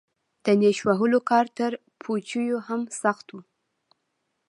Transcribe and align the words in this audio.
د 0.45 0.45
نېش 0.61 0.77
وهلو 0.87 1.19
کار 1.29 1.45
تر 1.57 1.71
پوجيو 2.01 2.57
هم 2.67 2.81
سخت 3.01 3.27
و. 3.33 3.37